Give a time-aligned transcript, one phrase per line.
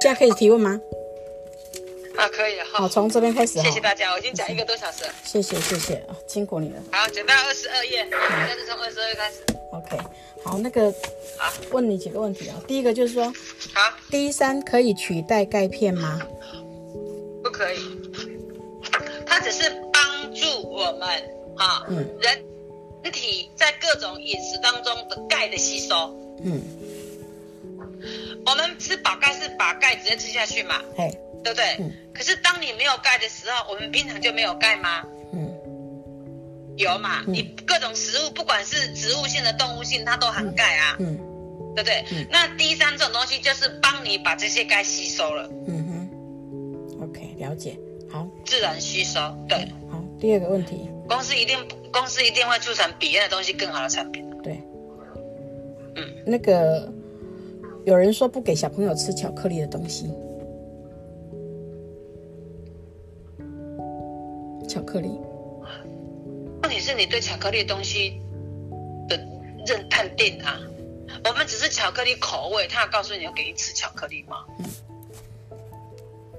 [0.00, 0.80] 现在可以提问吗？
[2.16, 2.64] 啊，可以了。
[2.72, 3.60] 好，从这边开始。
[3.60, 5.10] 谢谢大家，我已经讲一个多小时了。
[5.24, 6.82] 谢谢谢谢，辛苦你了。
[6.90, 9.36] 好，讲到二十二页，现在是从二十二页开始。
[9.72, 9.98] OK，
[10.42, 10.92] 好，那个，
[11.36, 12.56] 好，问你几个问题啊。
[12.66, 13.24] 第一个就是说，
[13.74, 16.20] 好，D 三可以取代钙片吗？
[17.42, 17.78] 不可以，
[19.26, 21.08] 它只是帮助我们
[21.56, 25.94] 啊，嗯，人体在各种饮食当中的钙的吸收。
[26.42, 26.60] 嗯，
[28.48, 30.76] 我们吃宝钙是把钙直接吃下去嘛？
[30.96, 31.10] 嘿，
[31.44, 31.76] 对不对？
[31.80, 31.92] 嗯。
[32.14, 35.04] 可是当你没有钙的时候，我们平常就没有钙吗？
[35.32, 35.54] 嗯，
[36.76, 37.22] 有嘛？
[37.26, 40.96] 嗯、你各种食物，不管是植物性的、动物性，它都含钙啊。
[40.98, 41.16] 嗯，
[41.76, 42.04] 对不对？
[42.10, 45.48] 嗯、那第三种东西就是帮你把这些钙吸收了。
[45.66, 47.78] 嗯哼，OK，了解。
[48.10, 49.20] 好，自然吸收。
[49.48, 49.58] 对。
[49.90, 51.56] 好，第二个问题，公司一定
[51.92, 54.24] 公司一定会促成比那的东西更好的产品。
[54.42, 54.54] 对。
[55.94, 56.90] 嗯，那个
[57.84, 60.12] 有人说不给小朋友吃巧克力的东西。
[64.68, 65.18] 巧克力，
[66.62, 68.20] 问题是你对巧克力的东西
[69.08, 69.16] 的
[69.66, 70.60] 认判定啊？
[71.24, 74.44] 我们只是巧克力口味，他要告诉你要给你吃巧克力吗？
[74.58, 74.66] 嗯，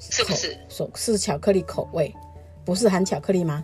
[0.00, 0.58] 是不是？
[0.70, 2.12] 是是巧克力口味，
[2.64, 3.62] 不是含巧克力吗？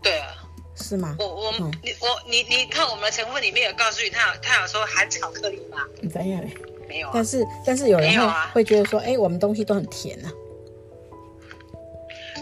[0.00, 0.28] 对啊，
[0.76, 1.16] 是吗？
[1.18, 5.78] 我我、嗯、你我你你看我们的成分里面有告诉你，他有他有说含巧克力吗？
[6.08, 6.56] 怎样嘞？
[6.88, 7.12] 没有、啊。
[7.14, 10.32] 但是但是有人会、啊、会觉得说，哎，我们东西都很甜啊。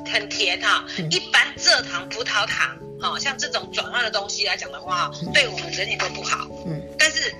[0.06, 6.46] 很甜哈，一般蔗糖、葡萄糖，哈，像这种转换的东西来讲的话，对我们人体都不好。
[6.66, 7.34] 嗯，但是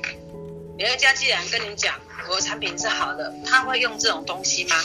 [0.77, 1.94] 美乐家既然跟你讲
[2.28, 4.77] 我的产品是好的，他会用这种东西吗？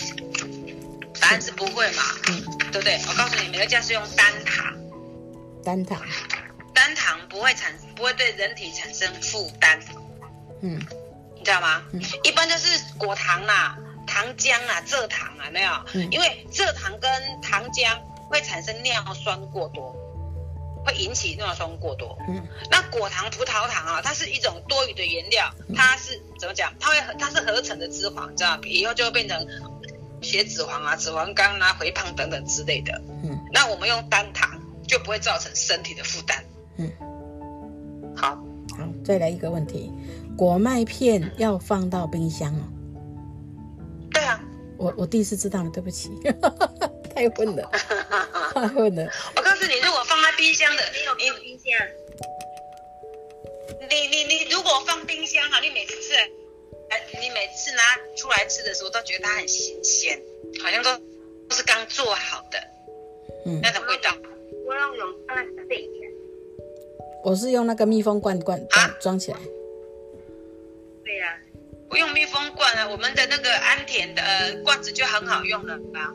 [1.21, 2.99] 答案是不会嘛，嗯，对不对？
[3.07, 4.75] 我告诉你，美乐家是用单糖，
[5.63, 5.99] 单糖，
[6.73, 9.79] 单糖不会产，不会对人体产生负担。
[10.61, 10.85] 嗯，你
[11.49, 11.81] 知道吗？
[11.93, 13.77] 嗯，一般就是果糖啦。
[14.05, 17.11] 糖浆啊，蔗糖啊，没有，嗯、因为蔗糖跟
[17.41, 17.95] 糖浆
[18.27, 19.95] 会产生尿酸过多，
[20.83, 22.17] 会引起尿酸过多。
[22.27, 26.73] 嗯，那果糖、葡萄糖啊，它是一种多余的原料，它是怎么讲？
[26.79, 28.61] 它会它是合成的脂肪，知道吗？
[28.65, 29.47] 以后就会变成
[30.23, 32.99] 血脂肪啊、脂肪肝啊、肥胖等等之类的。
[33.23, 36.43] 嗯，那我们用单糖就不会造成身体的负担。
[36.77, 36.91] 嗯，
[39.09, 39.91] 再来一个问题，
[40.37, 42.61] 果麦片要放到冰箱哦。
[44.13, 44.39] 对啊
[44.77, 46.11] 我我第一次知道了，对不起，
[47.15, 47.67] 太混了，
[48.53, 49.09] 太混了。
[49.35, 51.73] 我告诉你，如果放在冰箱的，你有没有冰箱？
[53.89, 56.13] 你你你如果放冰箱啊，你每次吃，
[56.91, 57.81] 哎，你每次拿
[58.15, 60.21] 出来吃的时候，都觉得它很新鲜，
[60.61, 60.95] 好像都
[61.49, 62.59] 都是刚做好的，
[63.47, 64.15] 嗯，那种味道。
[64.67, 65.89] 我要用放在这里。
[67.23, 69.37] 我是用那个密封罐罐装装起来。
[71.03, 71.35] 对呀。
[71.89, 74.21] 不用密封罐啊，我们的那个安田的
[74.63, 76.13] 罐子就很好用了吧？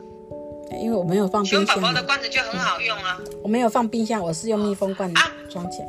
[0.81, 1.65] 因为我没有放冰箱。
[1.65, 3.19] 熊宝宝的罐子就很好用啊。
[3.43, 5.13] 我没有放冰箱，我是用密封罐
[5.49, 5.87] 装起来。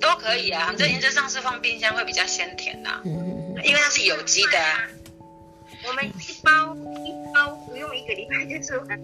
[0.00, 3.00] 都可以啊，反正原则上是放冰箱会比较鲜甜呐。
[3.04, 3.64] 嗯嗯嗯。
[3.64, 4.86] 因为它是有机的啊。
[5.86, 6.10] 我们一
[6.44, 6.76] 包
[7.06, 7.57] 一包不
[7.88, 9.00] 用一个礼拜就吃完。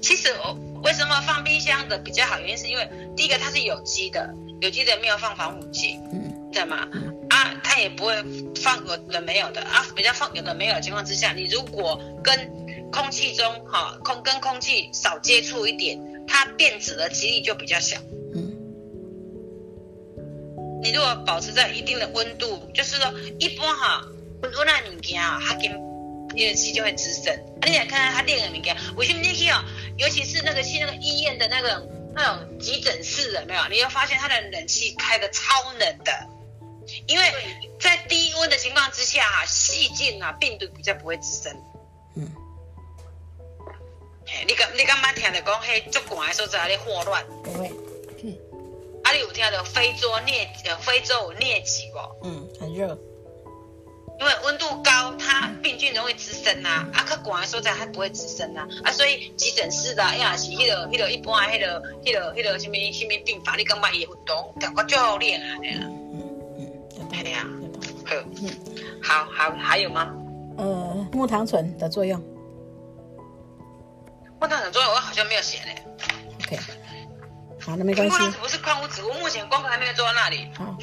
[0.00, 2.40] 其实我为什么放冰箱的比较好？
[2.40, 4.34] 原因是因为第一个它是有机的。
[4.62, 6.88] 有机的没有放防腐剂，嗯，对吗？
[7.28, 8.14] 啊，它也不会
[8.54, 17.98] 放有的没有的啊，比较放有的没有的情况之下，你如果跟空气中哈空跟空气少接触一点，它变质的几率就比较小。
[18.34, 18.56] 嗯，
[20.82, 24.06] 你如果保持在一定的温度，就是说一般哈
[24.40, 25.70] 温温那物件啊，它跟
[26.36, 27.34] 因为气就会滋生。
[27.60, 29.64] 啊，你来看看他练的物件，为什么你去哦？
[29.96, 31.88] 尤其是那个去那个医院的那个。
[32.18, 36.26] 那种急诊室的没有，你会发现他的冷气开的超冷的，
[37.06, 37.30] 因为
[37.78, 41.54] 在低温的情况之下啊，细菌啊、病毒比较不会滋生。
[42.14, 42.32] 嗯。
[44.46, 47.22] 你敢你敢不听到讲嘿，足寒的时候在那里霍乱？
[47.44, 47.70] 不会。
[48.22, 48.34] 嗯。
[49.04, 52.26] 啊，你有听到非洲疟呃非洲有疟疾不？
[52.26, 52.98] 嗯，很热。
[54.18, 66.22] 因为温度高，它病菌容易滋生呐，啊，可广来说在它不会滋生呐，啊，所以急诊室的，哎呀，是迄个迄个一般迄个迄个迄个什么什么病法，你感觉伊运动感觉教练啊，这样，嗯
[66.98, 67.46] 嗯，对呀，
[68.06, 68.50] 好，嗯，
[69.02, 70.10] 好好还有吗？
[70.56, 72.18] 呃，木糖醇的作用，
[74.40, 75.76] 木糖醇作用我好像没有写嘞
[76.46, 76.58] ，OK，
[77.60, 78.12] 好，那没关系。
[78.14, 80.48] 木糖醇不是矿物质，我目前功课还没有做到那里。
[80.56, 80.74] 好。